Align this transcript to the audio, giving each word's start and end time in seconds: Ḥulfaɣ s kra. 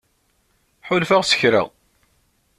Ḥulfaɣ 0.87 1.21
s 1.29 1.31
kra. 1.39 1.63